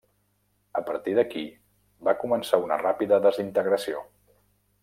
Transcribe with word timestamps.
A 0.79 0.81
partir 0.87 1.13
d'aquí 1.17 1.43
va 2.09 2.15
començar 2.25 2.63
una 2.65 2.81
ràpida 2.85 3.23
desintegració. 3.31 4.07